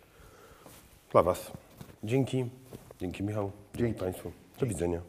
[1.12, 1.52] dla Was.
[2.04, 2.46] Dzięki.
[3.00, 3.52] Dzięki Michał.
[3.76, 4.00] Dzięki, Dzięki.
[4.00, 4.32] Państwu.
[4.60, 5.02] Do widzenia.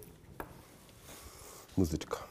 [1.77, 2.30] Muzyczka.